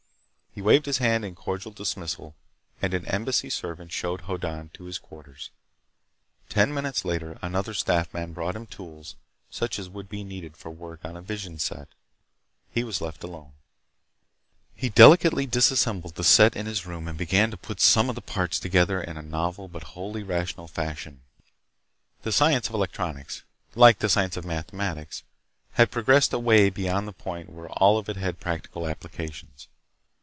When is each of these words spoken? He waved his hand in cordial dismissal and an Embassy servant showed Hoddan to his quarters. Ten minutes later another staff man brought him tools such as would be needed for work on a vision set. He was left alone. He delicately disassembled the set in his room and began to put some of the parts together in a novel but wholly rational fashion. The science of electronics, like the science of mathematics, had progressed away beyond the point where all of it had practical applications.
He 0.53 0.61
waved 0.61 0.85
his 0.85 0.97
hand 0.97 1.23
in 1.23 1.33
cordial 1.33 1.71
dismissal 1.71 2.35
and 2.81 2.93
an 2.93 3.05
Embassy 3.05 3.49
servant 3.49 3.93
showed 3.93 4.23
Hoddan 4.23 4.71
to 4.73 4.83
his 4.83 4.99
quarters. 4.99 5.49
Ten 6.49 6.73
minutes 6.73 7.05
later 7.05 7.39
another 7.41 7.73
staff 7.73 8.13
man 8.13 8.33
brought 8.33 8.57
him 8.57 8.67
tools 8.67 9.15
such 9.49 9.79
as 9.79 9.87
would 9.87 10.09
be 10.09 10.25
needed 10.25 10.57
for 10.57 10.69
work 10.69 11.05
on 11.05 11.15
a 11.15 11.21
vision 11.21 11.57
set. 11.57 11.87
He 12.69 12.83
was 12.83 12.99
left 12.99 13.23
alone. 13.23 13.53
He 14.75 14.89
delicately 14.89 15.45
disassembled 15.45 16.15
the 16.15 16.23
set 16.23 16.57
in 16.57 16.65
his 16.65 16.85
room 16.85 17.07
and 17.07 17.17
began 17.17 17.49
to 17.51 17.57
put 17.57 17.79
some 17.79 18.09
of 18.09 18.15
the 18.15 18.21
parts 18.21 18.59
together 18.59 19.01
in 19.01 19.15
a 19.15 19.21
novel 19.21 19.69
but 19.69 19.83
wholly 19.95 20.21
rational 20.21 20.67
fashion. 20.67 21.21
The 22.23 22.33
science 22.33 22.67
of 22.67 22.75
electronics, 22.75 23.43
like 23.73 23.99
the 23.99 24.09
science 24.09 24.35
of 24.35 24.43
mathematics, 24.43 25.23
had 25.75 25.91
progressed 25.91 26.33
away 26.33 26.69
beyond 26.69 27.07
the 27.07 27.13
point 27.13 27.49
where 27.49 27.69
all 27.69 27.97
of 27.97 28.09
it 28.09 28.17
had 28.17 28.41
practical 28.41 28.85
applications. 28.85 29.69